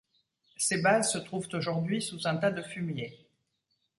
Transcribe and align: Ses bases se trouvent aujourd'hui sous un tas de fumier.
Ses 0.57 0.81
bases 0.81 1.11
se 1.11 1.19
trouvent 1.19 1.47
aujourd'hui 1.53 2.01
sous 2.01 2.25
un 2.27 2.35
tas 2.37 2.49
de 2.49 2.63
fumier. 2.63 3.23